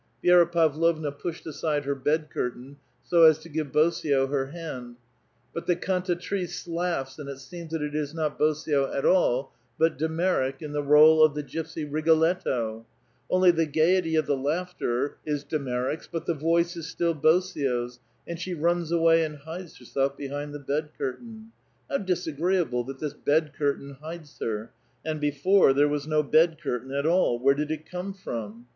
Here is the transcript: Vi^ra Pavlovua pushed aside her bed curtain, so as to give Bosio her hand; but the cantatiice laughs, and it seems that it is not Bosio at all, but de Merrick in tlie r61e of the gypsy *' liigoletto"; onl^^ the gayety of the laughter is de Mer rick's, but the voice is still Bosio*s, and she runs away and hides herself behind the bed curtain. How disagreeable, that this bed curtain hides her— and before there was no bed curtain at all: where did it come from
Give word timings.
Vi^ra 0.25 0.51
Pavlovua 0.51 1.11
pushed 1.11 1.45
aside 1.45 1.85
her 1.85 1.93
bed 1.93 2.31
curtain, 2.31 2.77
so 3.03 3.21
as 3.21 3.37
to 3.37 3.49
give 3.49 3.71
Bosio 3.71 4.25
her 4.31 4.47
hand; 4.47 4.95
but 5.53 5.67
the 5.67 5.75
cantatiice 5.75 6.67
laughs, 6.67 7.19
and 7.19 7.29
it 7.29 7.37
seems 7.37 7.71
that 7.71 7.83
it 7.83 7.93
is 7.93 8.11
not 8.11 8.35
Bosio 8.39 8.91
at 8.91 9.05
all, 9.05 9.51
but 9.77 9.99
de 9.99 10.09
Merrick 10.09 10.59
in 10.63 10.71
tlie 10.71 10.87
r61e 10.87 11.23
of 11.23 11.35
the 11.35 11.43
gypsy 11.43 11.87
*' 11.91 11.91
liigoletto"; 11.91 12.83
onl^^ 13.31 13.55
the 13.55 13.67
gayety 13.67 14.15
of 14.15 14.25
the 14.25 14.35
laughter 14.35 15.17
is 15.23 15.43
de 15.43 15.59
Mer 15.59 15.89
rick's, 15.89 16.07
but 16.07 16.25
the 16.25 16.33
voice 16.33 16.75
is 16.75 16.87
still 16.87 17.13
Bosio*s, 17.13 17.99
and 18.27 18.39
she 18.39 18.55
runs 18.55 18.91
away 18.91 19.23
and 19.23 19.35
hides 19.37 19.77
herself 19.77 20.17
behind 20.17 20.51
the 20.51 20.57
bed 20.59 20.89
curtain. 20.97 21.51
How 21.91 21.99
disagreeable, 21.99 22.83
that 22.85 22.97
this 22.97 23.13
bed 23.13 23.53
curtain 23.55 23.97
hides 24.01 24.35
her— 24.39 24.71
and 25.05 25.21
before 25.21 25.73
there 25.73 25.87
was 25.87 26.07
no 26.07 26.23
bed 26.23 26.57
curtain 26.59 26.89
at 26.91 27.05
all: 27.05 27.37
where 27.37 27.53
did 27.53 27.69
it 27.69 27.85
come 27.87 28.15
from 28.15 28.65